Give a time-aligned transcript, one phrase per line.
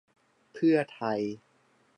[0.53, 1.21] เพื่อไทย